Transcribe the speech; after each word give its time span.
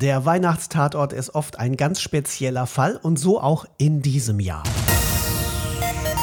Der 0.00 0.24
Weihnachtstatort 0.24 1.12
ist 1.12 1.34
oft 1.34 1.58
ein 1.58 1.76
ganz 1.76 2.00
spezieller 2.00 2.66
Fall 2.66 2.96
und 3.02 3.18
so 3.18 3.38
auch 3.38 3.66
in 3.76 4.00
diesem 4.00 4.40
Jahr. 4.40 4.62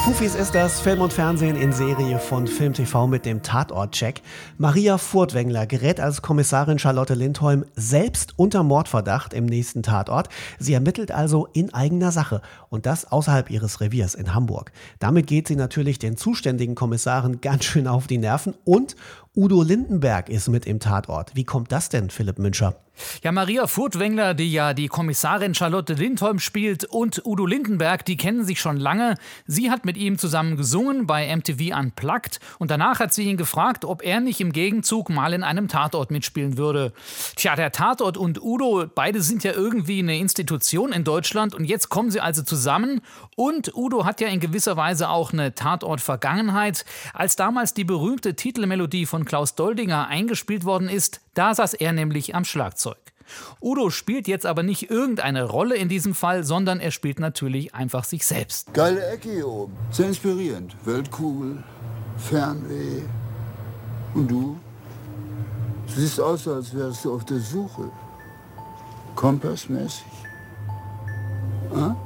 Fufis 0.04 0.34
ist 0.34 0.54
das 0.54 0.80
Film 0.80 1.00
und 1.00 1.12
Fernsehen 1.12 1.54
in 1.54 1.72
Serie 1.72 2.18
von 2.18 2.48
Film 2.48 2.72
TV 2.72 3.06
mit 3.06 3.24
dem 3.24 3.42
Tatort-Check. 3.42 4.22
Maria 4.56 4.98
Furtwängler 4.98 5.66
gerät 5.66 6.00
als 6.00 6.22
Kommissarin 6.22 6.78
Charlotte 6.78 7.14
Lindholm 7.14 7.66
selbst 7.76 8.32
unter 8.36 8.62
Mordverdacht 8.64 9.34
im 9.34 9.44
nächsten 9.44 9.82
Tatort. 9.82 10.28
Sie 10.58 10.72
ermittelt 10.72 11.12
also 11.12 11.46
in 11.52 11.74
eigener 11.74 12.10
Sache 12.10 12.40
und 12.70 12.86
das 12.86 13.12
außerhalb 13.12 13.50
ihres 13.50 13.80
Reviers 13.80 14.14
in 14.14 14.34
Hamburg. 14.34 14.72
Damit 14.98 15.26
geht 15.26 15.46
sie 15.46 15.56
natürlich 15.56 16.00
den 16.00 16.16
zuständigen 16.16 16.74
Kommissaren 16.74 17.40
ganz 17.42 17.64
schön 17.64 17.86
auf 17.86 18.08
die 18.08 18.18
Nerven 18.18 18.54
und 18.64 18.96
Udo 19.38 19.62
Lindenberg 19.62 20.30
ist 20.30 20.48
mit 20.48 20.66
im 20.66 20.80
Tatort. 20.80 21.36
Wie 21.36 21.44
kommt 21.44 21.70
das 21.70 21.88
denn, 21.88 22.10
Philipp 22.10 22.40
Münscher? 22.40 22.74
Ja, 23.22 23.32
Maria 23.32 23.66
Furtwängler, 23.66 24.34
die 24.34 24.52
ja 24.52 24.74
die 24.74 24.88
Kommissarin 24.88 25.54
Charlotte 25.54 25.94
Lindholm 25.94 26.38
spielt, 26.38 26.84
und 26.84 27.24
Udo 27.24 27.46
Lindenberg, 27.46 28.04
die 28.04 28.16
kennen 28.16 28.44
sich 28.44 28.60
schon 28.60 28.76
lange. 28.76 29.14
Sie 29.46 29.70
hat 29.70 29.84
mit 29.84 29.96
ihm 29.96 30.18
zusammen 30.18 30.56
gesungen 30.56 31.06
bei 31.06 31.34
MTV 31.34 31.76
Unplugged 31.78 32.40
und 32.58 32.70
danach 32.70 33.00
hat 33.00 33.14
sie 33.14 33.24
ihn 33.24 33.36
gefragt, 33.36 33.84
ob 33.84 34.04
er 34.04 34.20
nicht 34.20 34.40
im 34.40 34.52
Gegenzug 34.52 35.10
mal 35.10 35.32
in 35.32 35.42
einem 35.42 35.68
Tatort 35.68 36.10
mitspielen 36.10 36.56
würde. 36.56 36.92
Tja, 37.36 37.56
der 37.56 37.72
Tatort 37.72 38.16
und 38.16 38.42
Udo, 38.42 38.86
beide 38.92 39.22
sind 39.22 39.44
ja 39.44 39.52
irgendwie 39.52 40.00
eine 40.00 40.18
Institution 40.18 40.92
in 40.92 41.04
Deutschland 41.04 41.54
und 41.54 41.64
jetzt 41.64 41.88
kommen 41.88 42.10
sie 42.10 42.20
also 42.20 42.42
zusammen 42.42 43.00
und 43.36 43.74
Udo 43.74 44.04
hat 44.04 44.20
ja 44.20 44.28
in 44.28 44.40
gewisser 44.40 44.76
Weise 44.76 45.08
auch 45.08 45.32
eine 45.32 45.54
Tatort-Vergangenheit. 45.54 46.84
Als 47.12 47.36
damals 47.36 47.74
die 47.74 47.84
berühmte 47.84 48.34
Titelmelodie 48.34 49.06
von 49.06 49.24
Klaus 49.28 49.54
Doldinger 49.54 50.08
eingespielt 50.08 50.64
worden 50.64 50.88
ist, 50.88 51.20
da 51.34 51.54
saß 51.54 51.74
er 51.74 51.92
nämlich 51.92 52.34
am 52.34 52.44
Schlagzeug. 52.44 52.96
Udo 53.60 53.90
spielt 53.90 54.26
jetzt 54.26 54.46
aber 54.46 54.62
nicht 54.62 54.90
irgendeine 54.90 55.44
Rolle 55.44 55.76
in 55.76 55.90
diesem 55.90 56.14
Fall, 56.14 56.44
sondern 56.44 56.80
er 56.80 56.90
spielt 56.90 57.20
natürlich 57.20 57.74
einfach 57.74 58.04
sich 58.04 58.24
selbst. 58.24 58.72
Geile 58.72 59.06
Ecke 59.06 59.30
hier 59.30 59.46
oben. 59.46 59.76
Sehr 59.90 60.08
inspirierend. 60.08 60.74
Weltkugel, 60.84 61.62
Fernweh. 62.16 63.02
Und 64.14 64.30
du? 64.30 64.58
Siehst 65.94 66.18
aus, 66.20 66.48
als 66.48 66.74
wärst 66.74 67.04
du 67.04 67.14
auf 67.14 67.24
der 67.26 67.38
Suche. 67.38 67.90
Kompassmäßig. 69.14 70.04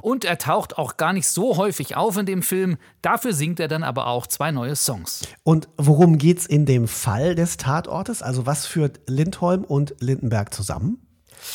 Und 0.01 0.25
er 0.25 0.39
taucht 0.39 0.79
auch 0.79 0.97
gar 0.97 1.13
nicht 1.13 1.29
so 1.29 1.57
häufig 1.57 1.97
auf 1.97 2.17
in 2.17 2.27
dem 2.27 2.43
Film. 2.43 2.77
Dafür 3.03 3.33
singt 3.33 3.61
er 3.61 3.69
dann 3.69 3.83
aber 3.83 4.07
auch 4.07 4.27
zwei 4.27 4.51
neue 4.51 4.77
Songs. 4.77 5.23
Und 5.43 5.69
worum 5.77 6.19
geht's 6.19 6.47
in 6.47 6.67
dem 6.67 6.89
Fall 6.89 7.35
des 7.35 7.57
Tatortes? 7.57 8.23
Also 8.23 8.47
was 8.47 8.67
führt 8.67 9.01
Lindholm 9.07 9.65
und 9.65 9.95
Lindenberg 10.01 10.55
zusammen? 10.55 11.02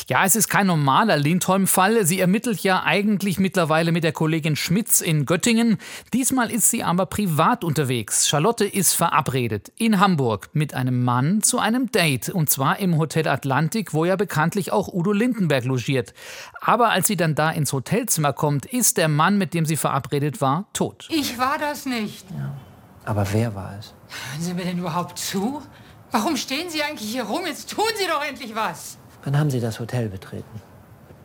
Ja, 0.08 0.24
es 0.24 0.36
ist 0.36 0.48
kein 0.48 0.66
normaler 0.66 1.16
Lindholm-Fall. 1.16 2.04
Sie 2.06 2.20
ermittelt 2.20 2.60
ja 2.60 2.82
eigentlich 2.84 3.38
mittlerweile 3.38 3.92
mit 3.92 4.04
der 4.04 4.12
Kollegin 4.12 4.56
Schmitz 4.56 5.00
in 5.00 5.26
Göttingen. 5.26 5.78
Diesmal 6.12 6.50
ist 6.50 6.70
sie 6.70 6.82
aber 6.82 7.06
privat 7.06 7.64
unterwegs. 7.64 8.28
Charlotte 8.28 8.64
ist 8.64 8.94
verabredet 8.94 9.72
in 9.76 10.00
Hamburg 10.00 10.50
mit 10.52 10.74
einem 10.74 11.04
Mann 11.04 11.42
zu 11.42 11.58
einem 11.58 11.90
Date. 11.90 12.28
Und 12.28 12.50
zwar 12.50 12.78
im 12.78 12.98
Hotel 12.98 13.28
Atlantik, 13.28 13.94
wo 13.94 14.04
ja 14.04 14.16
bekanntlich 14.16 14.72
auch 14.72 14.88
Udo 14.88 15.12
Lindenberg 15.12 15.64
logiert. 15.64 16.14
Aber 16.60 16.90
als 16.90 17.06
sie 17.06 17.16
dann 17.16 17.34
da 17.34 17.50
ins 17.50 17.72
Hotelzimmer 17.72 18.32
kommt, 18.32 18.66
ist 18.66 18.96
der 18.96 19.08
Mann, 19.08 19.38
mit 19.38 19.54
dem 19.54 19.66
sie 19.66 19.76
verabredet 19.76 20.40
war, 20.40 20.66
tot. 20.72 21.08
Ich 21.10 21.38
war 21.38 21.58
das 21.58 21.86
nicht. 21.86 22.26
Ja. 22.30 22.56
Aber 23.04 23.26
wer 23.32 23.54
war 23.54 23.74
es? 23.78 23.94
Hören 24.08 24.42
Sie 24.42 24.54
mir 24.54 24.64
denn 24.64 24.78
überhaupt 24.78 25.18
zu? 25.18 25.62
Warum 26.10 26.36
stehen 26.36 26.68
Sie 26.68 26.82
eigentlich 26.82 27.10
hier 27.10 27.24
rum? 27.24 27.40
Jetzt 27.46 27.70
tun 27.70 27.84
Sie 27.96 28.06
doch 28.06 28.22
endlich 28.22 28.54
was. 28.54 28.98
Wann 29.24 29.38
haben 29.38 29.50
Sie 29.50 29.60
das 29.60 29.80
Hotel 29.80 30.08
betreten? 30.08 30.62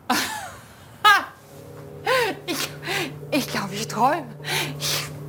ich 2.46 2.68
ich 3.30 3.48
glaube, 3.48 3.74
ich 3.74 3.88
träume. 3.88 4.26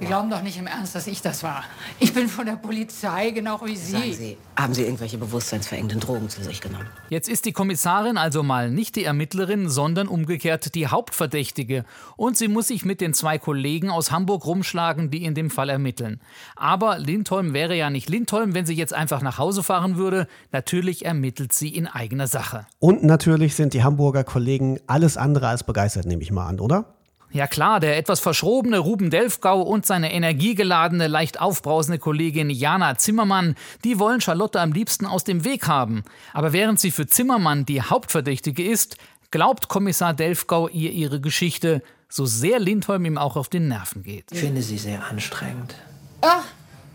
Sie 0.02 0.08
glauben 0.08 0.30
doch 0.30 0.42
nicht 0.42 0.58
im 0.58 0.68
Ernst, 0.68 0.94
dass 0.94 1.08
ich 1.08 1.22
das 1.22 1.42
war. 1.42 1.64
Ich 2.00 2.14
bin 2.14 2.28
von 2.28 2.46
der 2.46 2.58
Polizei, 2.58 3.32
genau 3.32 3.62
wie 3.64 3.78
Sie. 3.78 3.94
Sagen 3.94 4.14
Sie, 4.14 4.38
haben 4.58 4.74
Sie 4.74 4.84
irgendwelche 4.84 5.18
bewusstseinsverengenden 5.18 6.02
Drogen 6.02 6.28
zu 6.28 6.44
sich 6.44 6.60
genommen? 6.60 6.86
Jetzt 7.10 7.30
ist 7.30 7.46
die 7.46 7.54
Kommissarin 7.54 8.18
also 8.18 8.44
mal 8.44 8.70
nicht 8.70 8.98
die 8.98 9.06
Ermittlerin, 9.06 9.70
sondern 9.70 10.10
umgekehrt 10.10 10.76
die 10.76 10.88
Hauptverdächtige. 10.88 11.86
Und 12.18 12.38
sie 12.38 12.50
muss 12.50 12.68
sich 12.68 12.84
mit 12.84 13.00
den 13.00 13.14
zwei 13.14 13.38
Kollegen 13.38 13.90
aus 13.90 14.12
Hamburg 14.12 14.46
rumschlagen, 14.46 15.12
die 15.12 15.24
in 15.24 15.34
dem 15.34 15.50
Fall 15.50 15.70
ermitteln. 15.70 16.20
Aber 16.58 17.00
Lindholm 17.00 17.54
wäre 17.54 17.76
ja 17.76 17.90
nicht 17.90 18.10
Lindholm, 18.10 18.54
wenn 18.54 18.66
sie 18.66 18.76
jetzt 18.76 18.94
einfach 18.94 19.22
nach 19.22 19.38
Hause 19.38 19.64
fahren 19.64 19.96
würde. 19.96 20.28
Natürlich 20.52 21.06
ermittelt 21.06 21.54
sie 21.54 21.70
in 21.70 21.88
eigener 21.88 22.28
Sache. 22.28 22.68
Und 22.80 23.04
natürlich 23.06 23.56
sind 23.56 23.74
die 23.74 23.84
Hamburger 23.84 24.26
Kollegen 24.26 24.78
alles 24.88 25.16
andere 25.16 25.48
als 25.48 25.64
begeistert, 25.64 26.06
nehme 26.06 26.22
ich 26.22 26.32
mal 26.32 26.48
an, 26.48 26.60
oder? 26.60 26.96
Ja 27.36 27.48
klar, 27.48 27.82
der 27.82 27.98
etwas 27.98 28.22
verschrobene 28.22 28.80
Ruben 28.80 29.10
Delfgau 29.10 29.62
und 29.62 29.86
seine 29.86 30.14
energiegeladene, 30.14 31.08
leicht 31.08 31.42
aufbrausende 31.42 32.00
Kollegin 32.00 32.50
Jana 32.50 32.98
Zimmermann, 32.98 33.56
die 33.84 34.00
wollen 34.00 34.22
Charlotte 34.22 34.62
am 34.62 34.72
liebsten 34.72 35.06
aus 35.06 35.26
dem 35.26 35.44
Weg 35.44 35.68
haben. 35.68 36.06
Aber 36.32 36.54
während 36.54 36.80
sie 36.80 36.92
für 36.92 37.08
Zimmermann 37.08 37.66
die 37.66 37.82
Hauptverdächtige 37.82 38.66
ist, 38.66 38.96
glaubt 39.32 39.68
Kommissar 39.68 40.14
Delfgau 40.14 40.70
ihr 40.70 40.94
ihre 40.94 41.20
Geschichte, 41.20 41.84
so 42.08 42.26
sehr 42.26 42.58
Lindholm 42.58 43.04
ihm 43.04 43.18
auch 43.18 43.36
auf 43.36 43.50
den 43.50 43.68
Nerven 43.68 44.02
geht. 44.02 44.32
Ich 44.32 44.40
finde 44.40 44.62
sie 44.62 44.78
sehr 44.78 45.06
anstrengend. 45.06 45.76
Ach, 46.22 46.46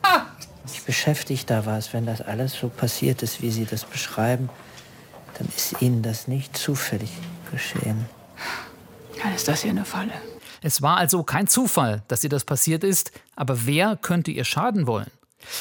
ach. 0.00 0.25
Ich 0.65 0.83
beschäftige 0.84 1.45
da 1.45 1.67
was, 1.67 1.93
wenn 1.93 2.06
das 2.06 2.23
alles 2.23 2.55
so 2.55 2.71
passiert 2.71 3.23
ist, 3.23 3.43
wie 3.43 3.50
Sie 3.50 3.67
das 3.67 3.84
beschreiben, 3.84 4.49
dann 5.37 5.49
ist 5.55 5.83
Ihnen 5.83 6.00
das 6.00 6.29
nicht 6.29 6.56
zufällig 6.56 7.11
geschehen. 7.53 8.06
Dann 9.23 9.34
ist 9.34 9.49
das 9.49 9.62
hier 9.62 9.73
eine 9.73 9.84
Falle. 9.84 10.12
Es 10.62 10.82
war 10.82 10.97
also 10.97 11.22
kein 11.22 11.47
Zufall, 11.47 12.03
dass 12.09 12.25
ihr 12.25 12.31
das 12.31 12.44
passiert 12.44 12.84
ist, 12.84 13.12
aber 13.37 13.66
wer 13.66 13.97
könnte 13.97 14.31
ihr 14.31 14.44
schaden 14.44 14.87
wollen? 14.87 15.10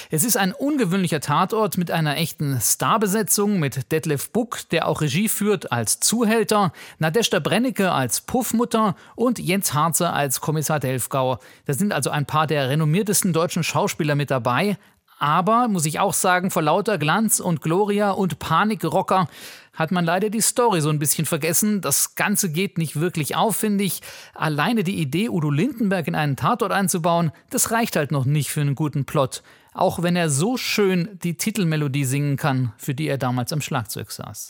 Es 0.09 0.23
ist 0.23 0.37
ein 0.37 0.53
ungewöhnlicher 0.53 1.21
Tatort 1.21 1.77
mit 1.77 1.91
einer 1.91 2.17
echten 2.17 2.59
Starbesetzung 2.59 3.59
mit 3.59 3.91
Detlef 3.91 4.29
Buck, 4.31 4.69
der 4.71 4.87
auch 4.87 5.01
Regie 5.01 5.29
führt 5.29 5.71
als 5.71 5.99
Zuhälter, 5.99 6.73
Nadeshda 6.97 7.39
Brennecke 7.39 7.91
als 7.91 8.21
Puffmutter 8.21 8.95
und 9.15 9.39
Jens 9.39 9.73
Harzer 9.73 10.13
als 10.13 10.41
Kommissar 10.41 10.79
Delfgauer. 10.79 11.39
Da 11.65 11.73
sind 11.73 11.93
also 11.93 12.09
ein 12.09 12.25
paar 12.25 12.47
der 12.47 12.69
renommiertesten 12.69 13.33
deutschen 13.33 13.63
Schauspieler 13.63 14.15
mit 14.15 14.31
dabei. 14.31 14.77
Aber, 15.19 15.67
muss 15.67 15.85
ich 15.85 15.99
auch 15.99 16.13
sagen, 16.13 16.49
vor 16.49 16.61
lauter 16.61 16.97
Glanz 16.97 17.39
und 17.41 17.61
Gloria 17.61 18.11
und 18.11 18.39
Panikrocker 18.39 19.27
hat 19.73 19.91
man 19.91 20.03
leider 20.03 20.29
die 20.29 20.41
Story 20.41 20.81
so 20.81 20.89
ein 20.89 20.99
bisschen 20.99 21.25
vergessen. 21.25 21.81
Das 21.81 22.15
Ganze 22.15 22.51
geht 22.51 22.77
nicht 22.77 22.99
wirklich 22.99 23.35
auf, 23.35 23.57
finde 23.57 23.83
ich. 23.83 24.01
Alleine 24.33 24.83
die 24.83 24.99
Idee, 24.99 25.29
Udo 25.29 25.51
Lindenberg 25.51 26.07
in 26.07 26.15
einen 26.15 26.35
Tatort 26.35 26.71
einzubauen, 26.71 27.31
das 27.49 27.71
reicht 27.71 27.95
halt 27.95 28.11
noch 28.11 28.25
nicht 28.25 28.49
für 28.49 28.61
einen 28.61 28.75
guten 28.75 29.05
Plot. 29.05 29.43
Auch 29.73 30.01
wenn 30.01 30.15
er 30.15 30.29
so 30.29 30.57
schön 30.57 31.19
die 31.23 31.35
Titelmelodie 31.35 32.03
singen 32.03 32.37
kann, 32.37 32.73
für 32.77 32.95
die 32.95 33.07
er 33.07 33.17
damals 33.17 33.53
am 33.53 33.61
Schlagzeug 33.61 34.11
saß. 34.11 34.49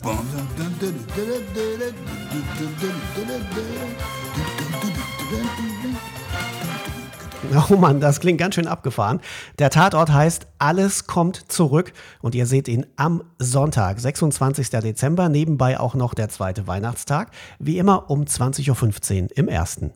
Oh 7.70 7.76
Mann, 7.76 8.00
das 8.00 8.20
klingt 8.20 8.38
ganz 8.38 8.54
schön 8.54 8.66
abgefahren. 8.66 9.20
Der 9.58 9.70
Tatort 9.70 10.10
heißt 10.10 10.46
Alles 10.58 11.06
kommt 11.06 11.50
zurück 11.50 11.92
und 12.20 12.34
ihr 12.34 12.46
seht 12.46 12.68
ihn 12.68 12.86
am 12.96 13.22
Sonntag, 13.38 14.00
26. 14.00 14.70
Dezember, 14.70 15.28
nebenbei 15.28 15.78
auch 15.78 15.94
noch 15.94 16.14
der 16.14 16.28
zweite 16.28 16.66
Weihnachtstag, 16.66 17.30
wie 17.58 17.78
immer 17.78 18.10
um 18.10 18.24
20.15 18.24 19.22
Uhr 19.22 19.28
im 19.36 19.48
ersten. 19.48 19.92